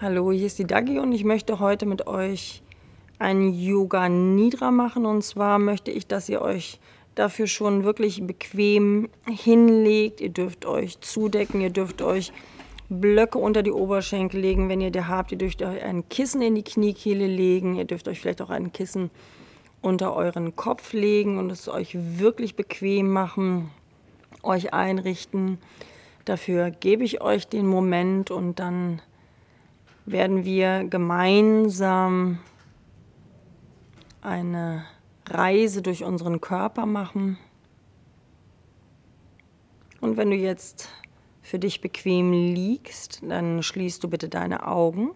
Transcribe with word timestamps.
Hallo, 0.00 0.30
hier 0.30 0.46
ist 0.46 0.60
die 0.60 0.64
Dagi 0.64 1.00
und 1.00 1.10
ich 1.10 1.24
möchte 1.24 1.58
heute 1.58 1.84
mit 1.84 2.06
euch 2.06 2.62
ein 3.18 3.52
Yoga 3.52 4.08
Nidra 4.08 4.70
machen. 4.70 5.04
Und 5.04 5.24
zwar 5.24 5.58
möchte 5.58 5.90
ich, 5.90 6.06
dass 6.06 6.28
ihr 6.28 6.40
euch 6.40 6.78
dafür 7.16 7.48
schon 7.48 7.82
wirklich 7.82 8.24
bequem 8.24 9.08
hinlegt. 9.26 10.20
Ihr 10.20 10.28
dürft 10.28 10.66
euch 10.66 11.00
zudecken, 11.00 11.60
ihr 11.60 11.70
dürft 11.70 12.00
euch 12.00 12.32
Blöcke 12.88 13.38
unter 13.38 13.64
die 13.64 13.72
Oberschenkel 13.72 14.40
legen, 14.40 14.68
wenn 14.68 14.80
ihr 14.80 14.92
die 14.92 15.02
habt. 15.02 15.32
Ihr 15.32 15.38
dürft 15.38 15.62
euch 15.62 15.82
ein 15.82 16.08
Kissen 16.08 16.42
in 16.42 16.54
die 16.54 16.62
Kniekehle 16.62 17.26
legen. 17.26 17.74
Ihr 17.74 17.84
dürft 17.84 18.06
euch 18.06 18.20
vielleicht 18.20 18.40
auch 18.40 18.50
ein 18.50 18.72
Kissen 18.72 19.10
unter 19.82 20.14
euren 20.14 20.54
Kopf 20.54 20.92
legen 20.92 21.38
und 21.38 21.50
es 21.50 21.68
euch 21.68 21.96
wirklich 22.20 22.54
bequem 22.54 23.10
machen, 23.10 23.70
euch 24.44 24.72
einrichten. 24.72 25.58
Dafür 26.24 26.70
gebe 26.70 27.02
ich 27.02 27.20
euch 27.20 27.48
den 27.48 27.66
Moment 27.66 28.30
und 28.30 28.60
dann 28.60 29.02
werden 30.10 30.44
wir 30.44 30.84
gemeinsam 30.84 32.38
eine 34.20 34.84
Reise 35.26 35.82
durch 35.82 36.04
unseren 36.04 36.40
Körper 36.40 36.86
machen. 36.86 37.38
Und 40.00 40.16
wenn 40.16 40.30
du 40.30 40.36
jetzt 40.36 40.88
für 41.42 41.58
dich 41.58 41.80
bequem 41.80 42.32
liegst, 42.32 43.20
dann 43.22 43.62
schließt 43.62 44.02
du 44.02 44.08
bitte 44.08 44.28
deine 44.28 44.66
Augen. 44.66 45.10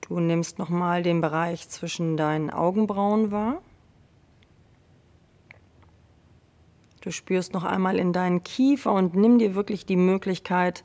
Du 0.00 0.18
nimmst 0.18 0.58
nochmal 0.58 1.02
den 1.02 1.20
Bereich 1.20 1.68
zwischen 1.68 2.16
deinen 2.16 2.50
Augenbrauen 2.50 3.30
wahr. 3.30 3.62
Du 7.00 7.10
spürst 7.10 7.54
noch 7.54 7.64
einmal 7.64 7.98
in 7.98 8.12
deinen 8.12 8.42
Kiefer 8.42 8.92
und 8.92 9.14
nimm 9.14 9.38
dir 9.38 9.54
wirklich 9.54 9.86
die 9.86 9.96
Möglichkeit, 9.96 10.84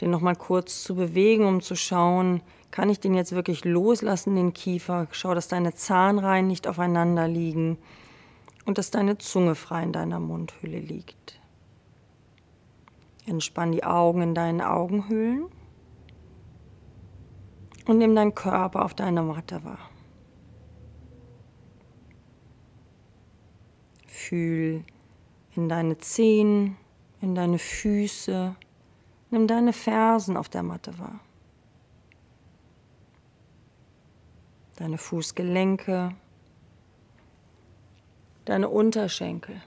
den 0.00 0.10
nochmal 0.10 0.36
kurz 0.36 0.82
zu 0.82 0.94
bewegen, 0.94 1.46
um 1.46 1.60
zu 1.60 1.74
schauen, 1.74 2.42
kann 2.70 2.90
ich 2.90 3.00
den 3.00 3.14
jetzt 3.14 3.32
wirklich 3.32 3.64
loslassen, 3.64 4.36
den 4.36 4.52
Kiefer? 4.52 5.08
Schau, 5.12 5.34
dass 5.34 5.48
deine 5.48 5.74
Zahnreihen 5.74 6.46
nicht 6.46 6.68
aufeinander 6.68 7.26
liegen 7.26 7.78
und 8.66 8.78
dass 8.78 8.90
deine 8.90 9.16
Zunge 9.18 9.54
frei 9.54 9.84
in 9.84 9.92
deiner 9.92 10.20
Mundhülle 10.20 10.78
liegt. 10.78 11.40
Entspann 13.26 13.72
die 13.72 13.84
Augen 13.84 14.22
in 14.22 14.34
deinen 14.34 14.60
Augenhöhlen 14.60 15.46
und 17.86 17.98
nimm 17.98 18.14
deinen 18.14 18.34
Körper 18.34 18.84
auf 18.84 18.94
deiner 18.94 19.22
Matte 19.22 19.64
wahr. 19.64 19.90
Fühl 24.06 24.84
in 25.54 25.68
deine 25.68 25.98
Zehen, 25.98 26.76
in 27.20 27.34
deine 27.34 27.58
Füße, 27.58 28.56
Nimm 29.30 29.46
deine 29.46 29.72
Fersen 29.72 30.36
auf 30.36 30.48
der 30.48 30.62
Matte 30.62 30.98
wahr. 30.98 31.20
Deine 34.76 34.98
Fußgelenke, 34.98 36.14
deine 38.44 38.68
Unterschenkel, 38.68 39.60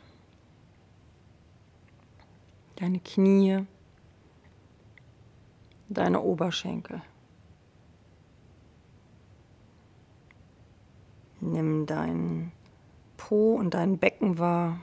deine 2.75 2.99
Knie, 2.99 3.65
deine 5.89 6.21
Oberschenkel. 6.21 7.01
Nimm 11.41 11.85
dein 11.85 12.51
Po 13.17 13.55
und 13.55 13.73
dein 13.73 13.97
Becken 13.97 14.37
wahr. 14.37 14.79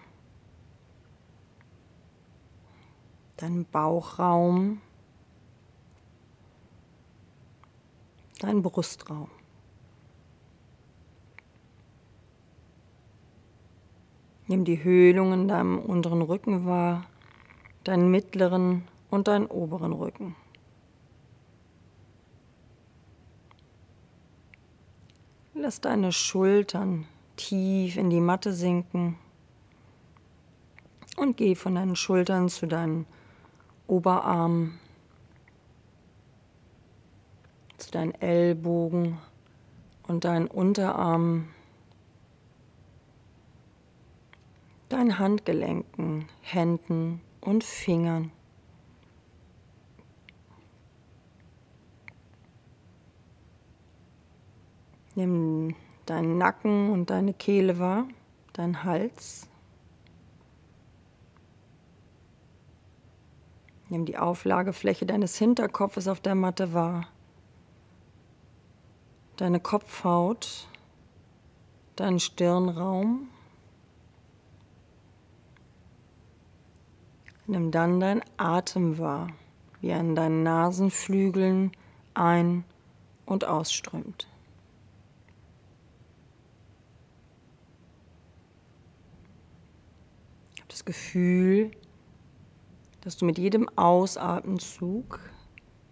Deinen 3.36 3.64
Bauchraum, 3.66 4.80
deinen 8.40 8.62
Brustraum. 8.62 9.30
Nimm 14.48 14.64
die 14.64 14.82
Höhlung 14.82 15.32
in 15.32 15.48
deinem 15.48 15.78
unteren 15.78 16.22
Rücken 16.22 16.66
wahr, 16.66 17.04
deinen 17.84 18.10
mittleren 18.10 18.86
und 19.10 19.28
deinen 19.28 19.46
oberen 19.46 19.92
Rücken. 19.92 20.36
Lass 25.54 25.80
deine 25.80 26.12
Schultern 26.12 27.06
tief 27.34 27.96
in 27.96 28.08
die 28.08 28.20
Matte 28.20 28.52
sinken 28.52 29.18
und 31.16 31.36
geh 31.36 31.54
von 31.54 31.74
deinen 31.74 31.96
Schultern 31.96 32.48
zu 32.48 32.66
deinen 32.66 33.06
Oberarm, 33.86 34.78
zu 37.78 37.90
deinen 37.90 38.14
Ellbogen 38.20 39.18
und 40.08 40.24
deinen 40.24 40.46
Unterarm, 40.46 41.48
deinen 44.88 45.18
Handgelenken, 45.18 46.28
Händen 46.42 47.20
und 47.40 47.64
Fingern. 47.64 48.32
Nimm 55.14 55.74
deinen 56.04 56.38
Nacken 56.38 56.90
und 56.90 57.10
deine 57.10 57.32
Kehle 57.32 57.78
wahr, 57.78 58.06
deinen 58.52 58.84
Hals. 58.84 59.48
Nimm 63.88 64.04
die 64.04 64.18
Auflagefläche 64.18 65.06
deines 65.06 65.38
Hinterkopfes 65.38 66.08
auf 66.08 66.20
der 66.20 66.34
Matte 66.34 66.72
wahr. 66.72 67.06
Deine 69.36 69.60
Kopfhaut, 69.60 70.66
deinen 71.94 72.18
Stirnraum. 72.18 73.28
Nimm 77.46 77.70
dann 77.70 78.00
dein 78.00 78.22
Atem 78.38 78.98
wahr, 78.98 79.28
wie 79.80 79.90
er 79.90 80.00
in 80.00 80.16
deinen 80.16 80.42
Nasenflügeln 80.42 81.70
ein- 82.14 82.64
und 83.24 83.44
ausströmt. 83.44 84.26
Ich 90.54 90.60
habe 90.60 90.68
das 90.70 90.84
Gefühl, 90.84 91.70
dass 93.06 93.16
du 93.16 93.24
mit 93.24 93.38
jedem 93.38 93.68
Ausatemzug 93.76 95.20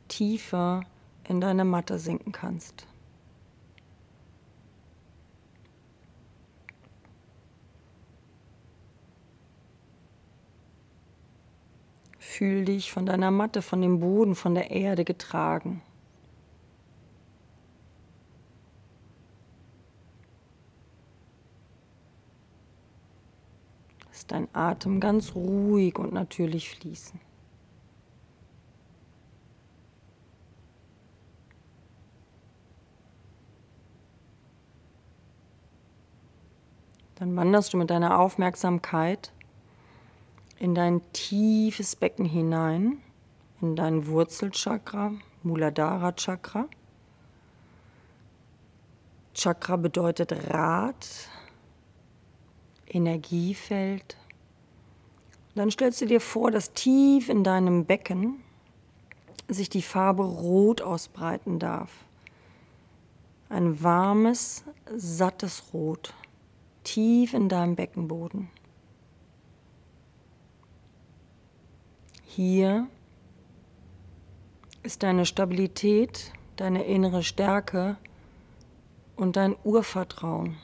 tiefer 0.09 0.83
in 1.29 1.41
deine 1.41 1.65
Matte 1.65 2.01
sinken 2.01 2.33
kannst. 2.33 2.89
Fühl 12.19 12.65
dich 12.65 12.91
von 12.91 13.07
deiner 13.07 13.31
Matte, 13.31 13.63
von 13.63 13.81
dem 13.81 14.01
Boden, 14.01 14.35
von 14.35 14.57
der 14.57 14.73
Erde 14.73 15.05
getragen. 15.05 15.83
Lass 24.15 24.29
dein 24.29 24.47
Atem 24.53 25.01
ganz 25.01 25.35
ruhig 25.35 25.99
und 25.99 26.13
natürlich 26.13 26.71
fließen. 26.71 27.19
Dann 37.17 37.35
wanderst 37.35 37.73
du 37.73 37.77
mit 37.77 37.91
deiner 37.91 38.21
Aufmerksamkeit 38.21 39.33
in 40.61 40.77
dein 40.77 41.03
tiefes 41.13 41.97
Becken 41.97 42.25
hinein, 42.25 42.99
in 43.61 43.75
dein 43.75 44.07
Wurzelchakra, 44.07 45.11
Muladhara 45.43 46.13
Chakra. 46.13 46.69
Chakra 49.35 49.75
bedeutet 49.75 50.33
Rad, 50.55 51.05
Energiefeld. 52.95 54.17
Dann 55.55 55.71
stellst 55.71 56.01
du 56.01 56.07
dir 56.07 56.21
vor, 56.21 56.51
dass 56.51 56.73
tief 56.73 57.29
in 57.29 57.45
deinem 57.45 57.85
Becken 57.85 58.43
sich 59.49 59.69
die 59.69 59.83
Farbe 59.83 60.25
Rot 60.25 60.81
ausbreiten 60.81 61.59
darf. 61.59 61.91
Ein 63.49 63.83
warmes, 63.83 64.65
sattes 64.97 65.73
Rot, 65.73 66.15
tief 66.83 67.35
in 67.35 67.49
deinem 67.49 67.77
Beckenboden. 67.77 68.49
Hier 72.25 72.89
ist 74.83 75.03
deine 75.05 75.25
Stabilität, 75.25 76.33
deine 76.57 76.85
innere 76.85 77.23
Stärke 77.23 77.97
und 79.15 79.37
dein 79.37 79.55
Urvertrauen. 79.63 80.57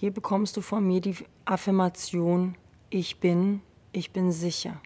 Hier 0.00 0.12
bekommst 0.12 0.56
du 0.56 0.60
von 0.60 0.86
mir 0.86 1.00
die 1.00 1.16
Affirmation, 1.44 2.56
ich 2.88 3.18
bin, 3.18 3.62
ich 3.90 4.12
bin 4.12 4.30
sicher. 4.30 4.80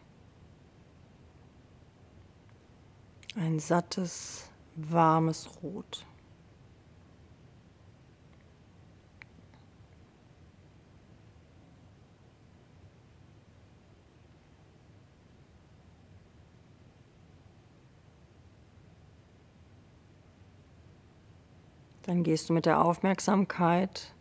Ein 3.36 3.58
sattes, 3.58 4.48
warmes 4.74 5.50
Rot. 5.62 6.06
Dann 22.04 22.22
gehst 22.22 22.48
du 22.48 22.54
mit 22.54 22.64
der 22.64 22.82
Aufmerksamkeit 22.82 24.14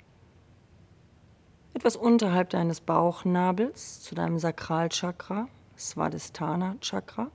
etwas 1.73 1.95
unterhalb 1.95 2.49
deines 2.49 2.81
Bauchnabels 2.81 4.01
zu 4.01 4.15
deinem 4.15 4.39
Sakralchakra, 4.39 5.47
Svadhisthana 5.77 6.75
Chakra, 6.81 7.31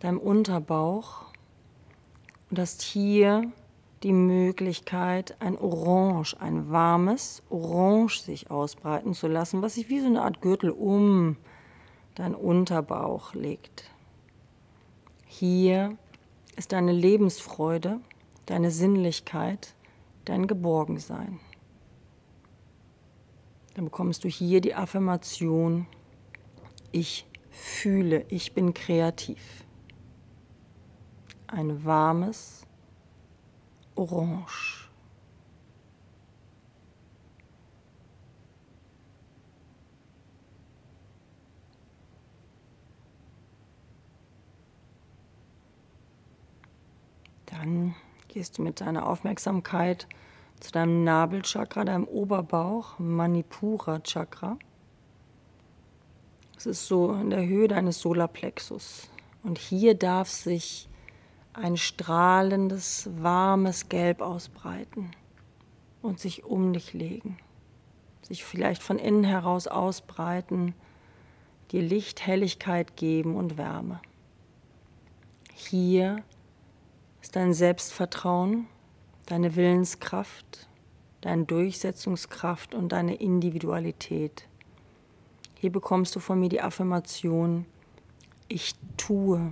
deinem 0.00 0.18
Unterbauch 0.18 1.26
und 2.50 2.58
hast 2.58 2.82
hier 2.82 3.50
die 4.02 4.12
Möglichkeit, 4.12 5.36
ein 5.40 5.56
Orange, 5.58 6.36
ein 6.38 6.70
warmes 6.70 7.42
Orange 7.48 8.20
sich 8.20 8.50
ausbreiten 8.50 9.14
zu 9.14 9.28
lassen, 9.28 9.62
was 9.62 9.74
sich 9.74 9.88
wie 9.88 10.00
so 10.00 10.06
eine 10.06 10.22
Art 10.22 10.40
Gürtel 10.42 10.70
um 10.70 11.36
deinen 12.14 12.34
Unterbauch 12.34 13.34
legt. 13.34 13.90
Hier 15.26 15.96
ist 16.56 16.72
deine 16.72 16.92
Lebensfreude 16.92 18.00
deine 18.46 18.70
Sinnlichkeit, 18.70 19.74
dein 20.24 20.46
Geborgensein. 20.46 21.40
Dann 23.74 23.86
bekommst 23.86 24.22
du 24.22 24.28
hier 24.28 24.60
die 24.60 24.74
Affirmation, 24.74 25.86
ich 26.92 27.26
fühle, 27.50 28.24
ich 28.28 28.54
bin 28.54 28.72
kreativ. 28.72 29.64
Ein 31.48 31.84
warmes 31.84 32.66
Orange. 33.96 34.88
Dann 47.46 47.94
gehst 48.28 48.58
du 48.58 48.62
mit 48.62 48.80
deiner 48.80 49.08
Aufmerksamkeit 49.08 50.08
zu 50.60 50.72
deinem 50.72 51.04
Nabelchakra, 51.04 51.84
deinem 51.84 52.04
Oberbauch, 52.04 52.98
Manipura 52.98 54.00
Chakra. 54.00 54.58
Es 56.56 56.66
ist 56.66 56.86
so 56.86 57.12
in 57.12 57.30
der 57.30 57.46
Höhe 57.46 57.68
deines 57.68 58.00
Solarplexus. 58.00 59.10
Und 59.42 59.58
hier 59.58 59.94
darf 59.94 60.30
sich 60.30 60.88
ein 61.52 61.76
strahlendes, 61.76 63.10
warmes 63.18 63.88
Gelb 63.88 64.20
ausbreiten 64.20 65.10
und 66.02 66.18
sich 66.18 66.44
um 66.44 66.72
dich 66.72 66.92
legen. 66.92 67.38
Sich 68.22 68.44
vielleicht 68.44 68.82
von 68.82 68.98
innen 68.98 69.24
heraus 69.24 69.66
ausbreiten, 69.66 70.74
dir 71.70 71.82
Licht, 71.82 72.26
Helligkeit 72.26 72.96
geben 72.96 73.36
und 73.36 73.58
Wärme. 73.58 74.00
Hier 75.52 76.22
ist 77.20 77.36
dein 77.36 77.52
Selbstvertrauen, 77.52 78.66
deine 79.26 79.56
Willenskraft, 79.56 80.68
deine 81.20 81.44
Durchsetzungskraft 81.44 82.74
und 82.74 82.90
deine 82.90 83.14
Individualität. 83.14 84.48
Hier 85.54 85.72
bekommst 85.72 86.14
du 86.14 86.20
von 86.20 86.38
mir 86.38 86.48
die 86.48 86.60
Affirmation, 86.60 87.66
ich 88.48 88.74
tue 88.96 89.50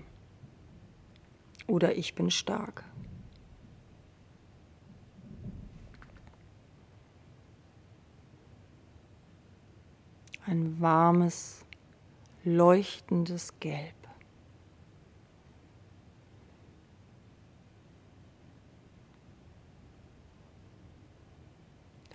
oder 1.66 1.96
ich 1.96 2.14
bin 2.14 2.30
stark. 2.30 2.84
Ein 10.44 10.80
warmes, 10.80 11.64
leuchtendes 12.44 13.58
Gelb. 13.60 14.01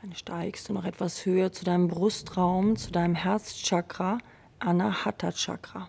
Dann 0.08 0.16
steigst 0.16 0.70
du 0.70 0.74
noch 0.74 0.86
etwas 0.86 1.26
höher 1.26 1.52
zu 1.52 1.66
deinem 1.66 1.90
Brustraum, 1.90 2.78
zu 2.78 2.92
deinem 2.92 3.14
Herzchakra, 3.14 4.20
Anahata 4.58 5.34
Chakra. 5.34 5.86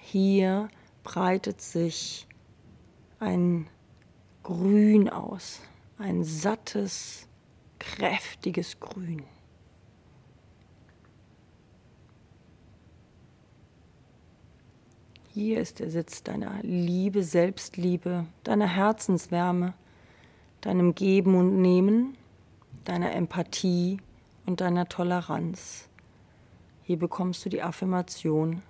Hier 0.00 0.68
breitet 1.04 1.60
sich 1.60 2.26
ein 3.20 3.68
Grün 4.42 5.08
aus, 5.08 5.60
ein 5.98 6.24
sattes, 6.24 7.28
kräftiges 7.78 8.80
Grün. 8.80 9.22
Hier 15.32 15.60
ist 15.60 15.78
der 15.78 15.90
Sitz 15.90 16.24
deiner 16.24 16.60
Liebe, 16.62 17.22
Selbstliebe, 17.22 18.26
deiner 18.42 18.66
Herzenswärme, 18.66 19.74
deinem 20.60 20.94
Geben 20.94 21.34
und 21.34 21.60
Nehmen, 21.60 22.16
deiner 22.84 23.12
Empathie 23.12 23.98
und 24.46 24.60
deiner 24.60 24.88
Toleranz. 24.88 25.88
Hier 26.82 26.98
bekommst 26.98 27.44
du 27.44 27.48
die 27.48 27.62
Affirmation, 27.62 28.62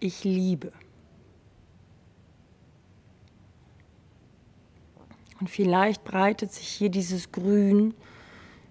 ich 0.00 0.24
liebe. 0.24 0.72
Und 5.40 5.50
vielleicht 5.50 6.04
breitet 6.04 6.52
sich 6.52 6.68
hier 6.68 6.90
dieses 6.90 7.32
Grün 7.32 7.94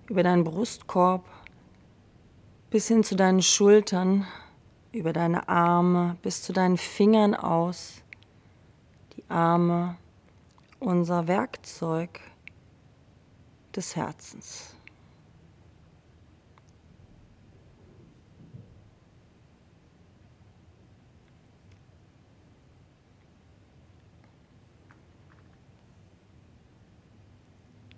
über 0.07 0.24
deinen 0.24 0.44
Brustkorb 0.44 1.25
bis 2.69 2.88
hin 2.88 3.04
zu 3.04 3.16
deinen 3.16 3.44
Schultern, 3.44 4.25
über 4.92 5.13
deine 5.13 5.48
Arme, 5.48 6.18
bis 6.24 6.42
zu 6.42 6.54
deinen 6.54 6.77
Fingern 6.77 7.36
aus. 7.36 8.01
Die 9.16 9.24
Arme, 9.30 9.98
unser 10.80 11.27
Werkzeug, 11.27 12.19
des 13.75 13.96
Herzens. 13.96 14.75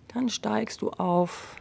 Dann 0.08 0.30
steigst 0.30 0.82
du 0.82 0.92
auf 0.92 1.58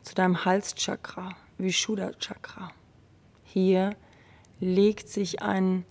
zu 0.00 0.14
deinem 0.14 0.46
Halschakra, 0.46 1.36
Vishuddha 1.58 2.12
Chakra. 2.18 2.70
Hier 3.44 3.94
legt 4.60 5.10
sich 5.10 5.42
ein 5.42 5.84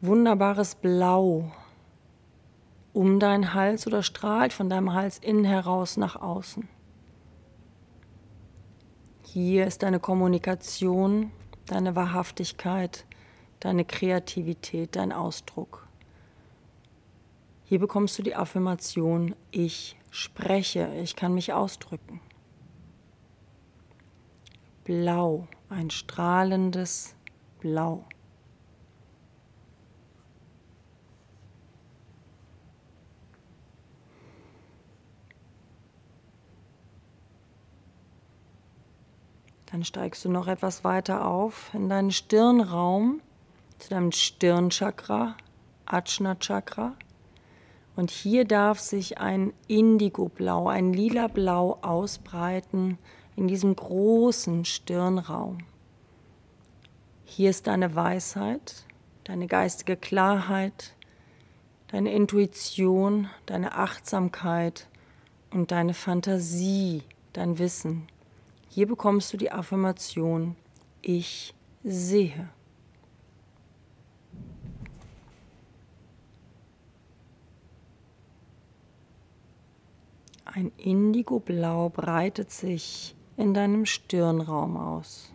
wunderbares 0.00 0.74
Blau 0.74 1.52
um 2.98 3.20
deinen 3.20 3.54
Hals 3.54 3.86
oder 3.86 4.02
strahlt 4.02 4.52
von 4.52 4.68
deinem 4.68 4.92
Hals 4.92 5.18
innen 5.18 5.44
heraus 5.44 5.96
nach 5.96 6.16
außen. 6.16 6.68
Hier 9.22 9.68
ist 9.68 9.84
deine 9.84 10.00
Kommunikation, 10.00 11.30
deine 11.66 11.94
Wahrhaftigkeit, 11.94 13.06
deine 13.60 13.84
Kreativität, 13.84 14.96
dein 14.96 15.12
Ausdruck. 15.12 15.86
Hier 17.66 17.78
bekommst 17.78 18.18
du 18.18 18.24
die 18.24 18.34
Affirmation, 18.34 19.36
ich 19.52 19.96
spreche, 20.10 20.92
ich 21.00 21.14
kann 21.14 21.34
mich 21.34 21.52
ausdrücken. 21.52 22.20
Blau, 24.82 25.46
ein 25.68 25.90
strahlendes 25.90 27.14
Blau. 27.60 28.02
Dann 39.70 39.84
steigst 39.84 40.24
du 40.24 40.30
noch 40.30 40.46
etwas 40.46 40.82
weiter 40.82 41.26
auf 41.26 41.70
in 41.74 41.88
deinen 41.88 42.10
Stirnraum, 42.10 43.20
zu 43.78 43.90
deinem 43.90 44.12
Stirnchakra, 44.12 45.36
Ajna 45.84 46.36
Chakra. 46.36 46.94
Und 47.94 48.10
hier 48.10 48.44
darf 48.44 48.78
sich 48.78 49.18
ein 49.18 49.52
Indigoblau, 49.66 50.68
ein 50.68 50.92
lila 50.92 51.28
Blau 51.28 51.78
ausbreiten 51.82 52.98
in 53.36 53.46
diesem 53.46 53.76
großen 53.76 54.64
Stirnraum. 54.64 55.58
Hier 57.24 57.50
ist 57.50 57.66
deine 57.66 57.94
Weisheit, 57.94 58.84
deine 59.24 59.46
geistige 59.48 59.96
Klarheit, 59.96 60.94
deine 61.88 62.12
Intuition, 62.12 63.28
deine 63.46 63.74
Achtsamkeit 63.74 64.88
und 65.50 65.72
deine 65.72 65.92
Fantasie, 65.92 67.02
dein 67.34 67.58
Wissen. 67.58 68.08
Hier 68.68 68.86
bekommst 68.86 69.32
du 69.32 69.36
die 69.36 69.50
Affirmation, 69.50 70.56
ich 71.02 71.54
sehe. 71.82 72.48
Ein 80.44 80.72
Indigo-Blau 80.76 81.88
breitet 81.88 82.50
sich 82.50 83.14
in 83.36 83.54
deinem 83.54 83.86
Stirnraum 83.86 84.76
aus. 84.76 85.32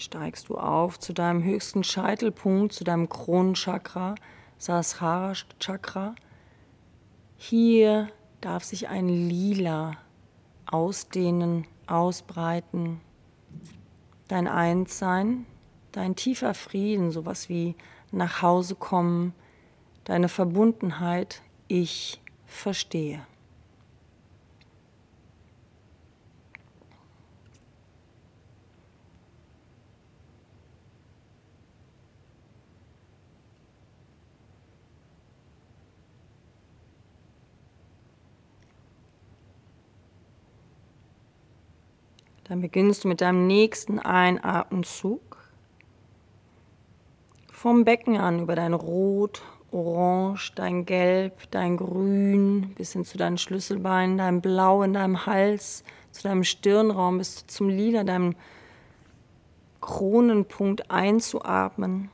Steigst 0.00 0.48
du 0.48 0.56
auf 0.56 0.98
zu 0.98 1.12
deinem 1.12 1.42
höchsten 1.42 1.84
Scheitelpunkt, 1.84 2.72
zu 2.72 2.84
deinem 2.84 3.08
Kronenchakra, 3.08 4.14
Sahasrara 4.58 5.32
Chakra. 5.58 6.14
Hier 7.36 8.08
darf 8.40 8.64
sich 8.64 8.88
ein 8.88 9.08
Lila 9.08 9.92
ausdehnen, 10.66 11.66
ausbreiten. 11.86 13.00
Dein 14.28 14.46
Einssein, 14.46 15.46
dein 15.92 16.16
tiefer 16.16 16.54
Frieden, 16.54 17.10
sowas 17.10 17.48
wie 17.48 17.74
nach 18.12 18.42
Hause 18.42 18.74
kommen, 18.74 19.34
deine 20.04 20.28
Verbundenheit, 20.28 21.42
ich 21.68 22.20
verstehe. 22.46 23.26
Dann 42.50 42.62
beginnst 42.62 43.04
du 43.04 43.08
mit 43.08 43.20
deinem 43.20 43.46
nächsten 43.46 44.00
Einatemzug 44.00 45.20
vom 47.52 47.84
Becken 47.84 48.16
an 48.16 48.40
über 48.40 48.56
dein 48.56 48.74
Rot, 48.74 49.42
Orange, 49.70 50.50
dein 50.56 50.84
Gelb, 50.84 51.48
dein 51.52 51.76
Grün 51.76 52.74
bis 52.74 52.92
hin 52.92 53.04
zu 53.04 53.18
deinen 53.18 53.38
Schlüsselbeinen, 53.38 54.18
dein 54.18 54.40
Blau 54.40 54.82
in 54.82 54.94
deinem 54.94 55.26
Hals, 55.26 55.84
zu 56.10 56.24
deinem 56.24 56.42
Stirnraum 56.42 57.18
bis 57.18 57.46
zum 57.46 57.68
Lila, 57.68 58.02
deinem 58.02 58.34
Kronenpunkt 59.80 60.90
einzuatmen. 60.90 62.10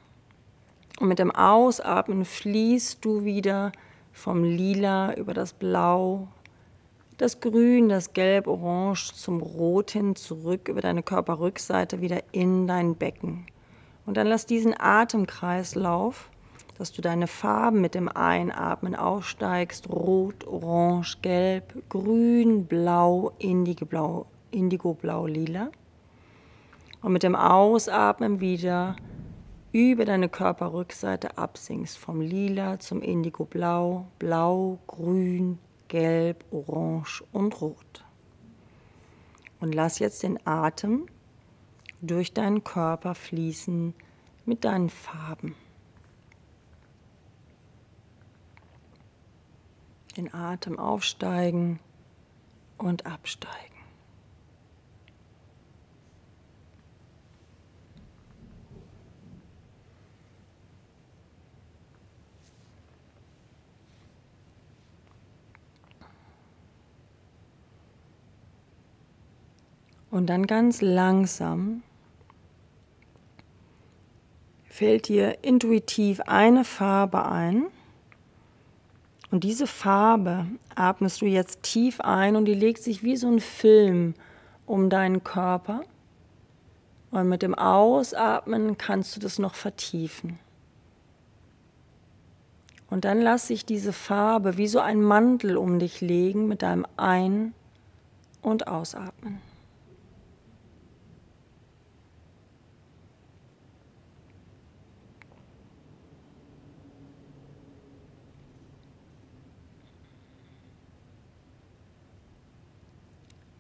Und 1.00 1.08
mit 1.08 1.18
dem 1.18 1.34
Ausatmen 1.34 2.26
fließt 2.26 3.02
du 3.02 3.24
wieder 3.24 3.72
vom 4.12 4.44
Lila 4.44 5.14
über 5.14 5.32
das 5.32 5.54
Blau, 5.54 6.28
das 7.18 7.40
Grün, 7.40 7.88
das 7.88 8.12
Gelb, 8.12 8.46
Orange 8.46 9.12
zum 9.14 9.40
Rot 9.40 9.90
hin 9.90 10.16
zurück 10.16 10.68
über 10.68 10.80
deine 10.80 11.02
Körperrückseite 11.02 12.00
wieder 12.00 12.22
in 12.32 12.66
dein 12.66 12.94
Becken. 12.94 13.46
Und 14.04 14.16
dann 14.16 14.26
lass 14.26 14.46
diesen 14.46 14.74
Atemkreislauf, 14.78 16.30
dass 16.78 16.92
du 16.92 17.00
deine 17.00 17.26
Farben 17.26 17.80
mit 17.80 17.94
dem 17.94 18.08
Einatmen 18.08 18.94
aufsteigst, 18.94 19.88
rot, 19.88 20.46
orange, 20.46 21.18
gelb, 21.22 21.74
grün, 21.88 22.66
blau, 22.66 23.32
indigoblau, 23.38 24.26
indigoblau, 24.50 25.26
lila. 25.26 25.70
Und 27.00 27.12
mit 27.12 27.22
dem 27.22 27.34
Ausatmen 27.34 28.40
wieder 28.40 28.96
über 29.72 30.04
deine 30.04 30.28
Körperrückseite 30.28 31.38
absinkst, 31.38 31.96
vom 31.96 32.20
lila 32.20 32.78
zum 32.78 33.00
indigoblau, 33.00 34.06
blau, 34.18 34.78
grün, 34.86 35.58
gelb, 35.88 36.44
orange 36.50 37.24
und 37.32 37.60
rot. 37.60 38.04
Und 39.60 39.74
lass 39.74 39.98
jetzt 39.98 40.22
den 40.22 40.44
Atem 40.46 41.06
durch 42.00 42.32
deinen 42.32 42.62
Körper 42.64 43.14
fließen 43.14 43.94
mit 44.44 44.64
deinen 44.64 44.90
Farben. 44.90 45.54
Den 50.16 50.32
Atem 50.32 50.78
aufsteigen 50.78 51.80
und 52.78 53.06
absteigen. 53.06 53.75
Und 70.16 70.28
dann 70.28 70.46
ganz 70.46 70.80
langsam 70.80 71.82
fällt 74.64 75.08
dir 75.08 75.44
intuitiv 75.44 76.22
eine 76.22 76.64
Farbe 76.64 77.26
ein. 77.26 77.66
Und 79.30 79.44
diese 79.44 79.66
Farbe 79.66 80.46
atmest 80.74 81.20
du 81.20 81.26
jetzt 81.26 81.64
tief 81.64 82.00
ein 82.00 82.34
und 82.34 82.46
die 82.46 82.54
legt 82.54 82.82
sich 82.82 83.02
wie 83.02 83.18
so 83.18 83.28
ein 83.28 83.40
Film 83.40 84.14
um 84.64 84.88
deinen 84.88 85.22
Körper. 85.22 85.82
Und 87.10 87.28
mit 87.28 87.42
dem 87.42 87.54
Ausatmen 87.54 88.78
kannst 88.78 89.16
du 89.16 89.20
das 89.20 89.38
noch 89.38 89.54
vertiefen. 89.54 90.38
Und 92.88 93.04
dann 93.04 93.20
lass 93.20 93.48
sich 93.48 93.66
diese 93.66 93.92
Farbe 93.92 94.56
wie 94.56 94.66
so 94.66 94.80
ein 94.80 95.02
Mantel 95.02 95.58
um 95.58 95.78
dich 95.78 96.00
legen 96.00 96.48
mit 96.48 96.62
deinem 96.62 96.86
Ein- 96.96 97.52
und 98.40 98.66
Ausatmen. 98.66 99.45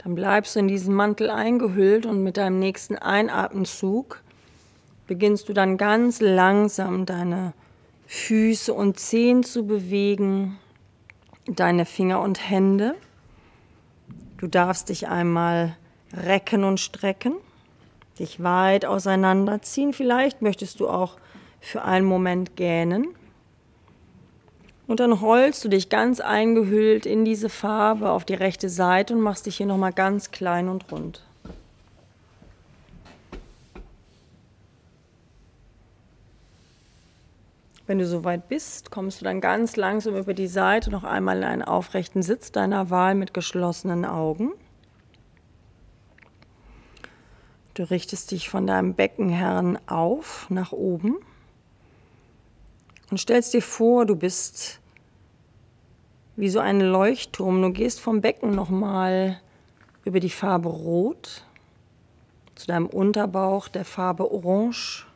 Dann 0.06 0.14
bleibst 0.14 0.54
du 0.54 0.60
in 0.60 0.68
diesen 0.68 0.94
Mantel 0.94 1.30
eingehüllt 1.30 2.06
und 2.06 2.22
mit 2.22 2.36
deinem 2.36 2.60
nächsten 2.60 2.96
Einatemzug 2.96 4.22
beginnst 5.08 5.48
du 5.48 5.52
dann 5.52 5.78
ganz 5.78 6.20
langsam 6.20 7.06
deine 7.06 7.54
Füße 8.06 8.72
und 8.72 9.00
Zehen 9.00 9.42
zu 9.42 9.66
bewegen, 9.66 10.60
deine 11.48 11.84
Finger 11.84 12.20
und 12.20 12.48
Hände. 12.48 12.94
Du 14.36 14.46
darfst 14.46 14.90
dich 14.90 15.08
einmal 15.08 15.76
recken 16.12 16.62
und 16.62 16.78
strecken, 16.78 17.34
dich 18.20 18.40
weit 18.40 18.84
auseinanderziehen. 18.84 19.92
Vielleicht 19.92 20.40
möchtest 20.40 20.78
du 20.78 20.88
auch 20.88 21.16
für 21.58 21.82
einen 21.82 22.06
Moment 22.06 22.54
gähnen. 22.54 23.08
Und 24.86 25.00
dann 25.00 25.12
rollst 25.12 25.64
du 25.64 25.68
dich 25.68 25.88
ganz 25.88 26.20
eingehüllt 26.20 27.06
in 27.06 27.24
diese 27.24 27.48
Farbe 27.48 28.10
auf 28.10 28.24
die 28.24 28.34
rechte 28.34 28.68
Seite 28.68 29.14
und 29.14 29.20
machst 29.20 29.46
dich 29.46 29.56
hier 29.56 29.66
nochmal 29.66 29.92
ganz 29.92 30.30
klein 30.30 30.68
und 30.68 30.90
rund. 30.92 31.22
Wenn 37.88 37.98
du 37.98 38.06
soweit 38.06 38.48
bist, 38.48 38.90
kommst 38.90 39.20
du 39.20 39.24
dann 39.24 39.40
ganz 39.40 39.76
langsam 39.76 40.16
über 40.16 40.34
die 40.34 40.48
Seite 40.48 40.90
noch 40.90 41.04
einmal 41.04 41.38
in 41.38 41.44
einen 41.44 41.62
aufrechten 41.62 42.22
Sitz 42.22 42.50
deiner 42.50 42.90
Wahl 42.90 43.14
mit 43.14 43.32
geschlossenen 43.32 44.04
Augen. 44.04 44.52
Du 47.74 47.84
richtest 47.84 48.30
dich 48.30 48.48
von 48.48 48.66
deinem 48.66 48.94
Beckenherrn 48.94 49.78
auf 49.86 50.46
nach 50.48 50.72
oben 50.72 51.16
und 53.10 53.18
stellst 53.18 53.54
dir 53.54 53.62
vor, 53.62 54.06
du 54.06 54.16
bist 54.16 54.80
wie 56.36 56.48
so 56.48 56.58
ein 56.60 56.80
Leuchtturm. 56.80 57.62
Du 57.62 57.72
gehst 57.72 58.00
vom 58.00 58.20
Becken 58.20 58.54
nochmal 58.54 59.40
über 60.04 60.20
die 60.20 60.30
Farbe 60.30 60.68
Rot 60.68 61.44
zu 62.54 62.66
deinem 62.66 62.86
Unterbauch 62.86 63.68
der 63.68 63.84
Farbe 63.84 64.30
Orange, 64.30 65.06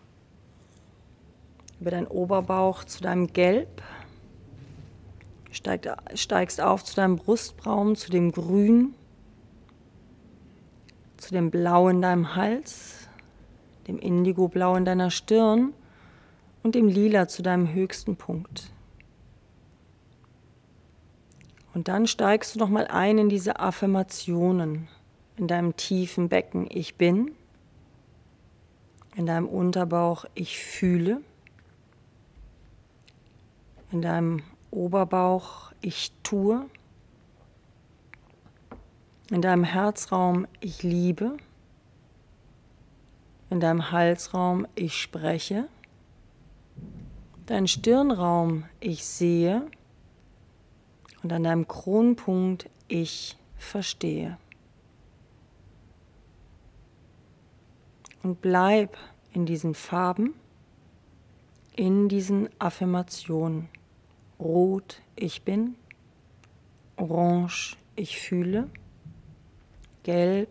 über 1.81 1.91
deinen 1.91 2.07
Oberbauch 2.07 2.85
zu 2.85 3.03
deinem 3.03 3.33
Gelb, 3.33 3.83
steigst 5.51 6.61
auf 6.61 6.85
zu 6.85 6.97
deinem 6.97 7.17
Brustbraum, 7.17 7.97
zu 7.97 8.11
dem 8.11 8.33
Grün, 8.33 8.95
zu 11.17 11.33
dem 11.33 11.51
Blau 11.51 11.89
in 11.89 12.03
deinem 12.03 12.37
Hals, 12.37 13.09
dem 13.89 13.99
Indigoblau 13.99 14.77
in 14.77 14.85
deiner 14.85 15.11
Stirn 15.11 15.73
und 16.63 16.75
dem 16.75 16.89
Lila 16.89 17.29
zu 17.29 17.43
deinem 17.43 17.73
höchsten 17.73 18.17
Punkt. 18.17 18.71
Und 21.73 21.89
dann 21.89 22.07
steigst 22.07 22.55
du 22.55 22.59
noch 22.59 22.69
mal 22.69 22.87
ein 22.87 23.19
in 23.19 23.29
diese 23.29 23.61
Affirmationen 23.61 24.89
in 25.37 25.47
deinem 25.49 25.77
tiefen 25.77 26.29
Becken. 26.29 26.67
Ich 26.71 26.97
bin. 26.97 27.33
In 29.17 29.27
deinem 29.27 29.49
Unterbauch. 29.49 30.27
Ich 30.35 30.59
fühle. 30.59 31.23
In 33.91 34.03
deinem 34.03 34.43
Oberbauch. 34.71 35.73
Ich 35.81 36.13
tue. 36.23 36.67
In 39.31 39.41
deinem 39.41 39.65
Herzraum. 39.65 40.47
Ich 40.61 40.83
liebe. 40.83 41.37
in 43.51 43.59
deinem 43.59 43.91
Halsraum 43.91 44.67
ich 44.77 44.97
spreche, 44.97 45.67
dein 47.51 47.67
Stirnraum 47.67 48.65
ich 48.79 49.05
sehe 49.05 49.69
und 51.25 51.33
an 51.33 51.43
deinem 51.43 51.67
Kronpunkt 51.67 52.71
ich 52.87 53.37
verstehe. 53.57 54.39
Und 58.23 58.41
bleib 58.41 58.97
in 59.33 59.47
diesen 59.47 59.75
Farben, 59.75 60.35
in 61.75 62.09
diesen 62.09 62.49
Affirmationen. 62.61 63.69
Rot, 64.39 65.03
ich 65.17 65.43
bin. 65.43 65.75
Orange, 66.97 67.77
ich 67.97 68.21
fühle. 68.21 68.71
Gelb, 70.05 70.51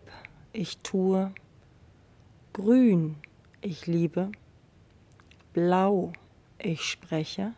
ich 0.52 0.78
tue. 0.78 1.32
Grün, 2.52 3.16
ich 3.62 3.86
liebe. 3.86 4.30
Blau, 5.54 6.12
ich 6.64 6.82
spreche. 6.82 7.52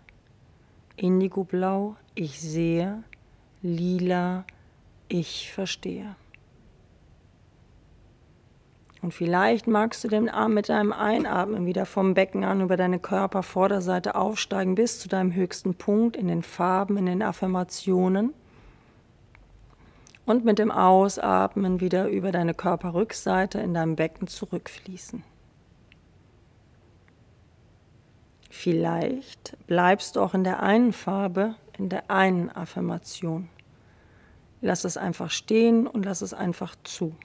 Indigoblau, 0.97 1.97
ich 2.15 2.41
sehe. 2.41 3.03
Lila, 3.63 4.45
ich 5.09 5.53
verstehe. 5.53 6.17
Und 9.03 9.13
vielleicht 9.13 9.67
magst 9.67 10.05
du 10.05 10.09
den 10.09 10.29
Arm 10.29 10.55
mit 10.55 10.69
deinem 10.69 10.93
Einatmen 10.93 11.67
wieder 11.67 11.87
vom 11.87 12.15
Becken 12.15 12.45
an 12.45 12.61
über 12.61 12.77
deine 12.77 13.01
Körpervorderseite 13.01 14.15
aufsteigen 14.15 14.77
bis 14.77 15.01
zu 15.01 15.09
deinem 15.09 15.35
höchsten 15.35 15.75
Punkt 15.75 16.17
in 16.17 16.29
den 16.29 16.43
Farben, 16.43 16.97
in 16.97 17.07
den 17.07 17.23
Affirmationen. 17.23 18.33
Und 20.25 20.45
mit 20.45 20.61
dem 20.61 20.71
Ausatmen 20.71 21.81
wieder 21.81 22.09
über 22.09 22.31
deine 22.31 22.55
Körperrückseite 22.55 23.59
in 23.59 23.75
deinem 23.75 23.97
Becken 23.97 24.29
zurückfließen. 24.29 25.25
Vielleicht 28.63 29.57
bleibst 29.67 30.15
du 30.15 30.21
auch 30.21 30.35
in 30.35 30.45
der 30.45 30.63
einen 30.63 30.93
Farbe, 30.93 31.57
in 31.79 31.89
der 31.89 32.13
einen 32.13 32.49
Affirmation. 32.49 33.49
Lass 34.61 34.85
es 34.85 34.97
einfach 34.97 35.33
stehen 35.33 35.89
und 35.89 36.05
lass 36.05 36.23
es 36.23 36.33
einfach 36.33 36.77
zu. 36.85 37.17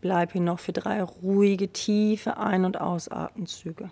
Bleib 0.00 0.30
hier 0.30 0.42
noch 0.42 0.60
für 0.60 0.72
drei 0.72 1.02
ruhige, 1.02 1.72
tiefe 1.72 2.36
Ein- 2.36 2.64
und 2.64 2.80
Ausatemzüge. 2.80 3.90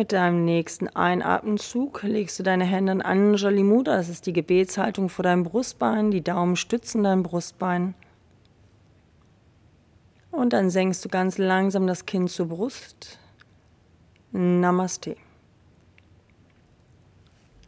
Mit 0.00 0.12
deinem 0.12 0.46
nächsten 0.46 0.88
Einatemzug 0.88 2.02
legst 2.04 2.38
du 2.38 2.42
deine 2.42 2.64
Hände 2.64 2.92
in 2.92 3.02
Anjali 3.02 3.62
Mudra, 3.62 3.96
das 3.96 4.08
ist 4.08 4.24
die 4.24 4.32
Gebetshaltung 4.32 5.10
vor 5.10 5.24
deinem 5.24 5.44
Brustbein, 5.44 6.10
die 6.10 6.22
Daumen 6.22 6.56
stützen 6.56 7.04
dein 7.04 7.22
Brustbein. 7.22 7.92
Und 10.30 10.54
dann 10.54 10.70
senkst 10.70 11.04
du 11.04 11.10
ganz 11.10 11.36
langsam 11.36 11.86
das 11.86 12.06
Kinn 12.06 12.28
zur 12.28 12.48
Brust. 12.48 13.18
Namaste. 14.32 15.16